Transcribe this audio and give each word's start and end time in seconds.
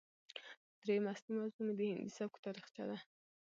درييمه 0.81 1.09
اصلي 1.13 1.31
موضوع 1.39 1.61
مې 1.65 1.73
د 1.77 1.81
هندي 1.89 2.11
سبک 2.17 2.35
تاريخچه 2.45 2.83
ده 2.89 2.97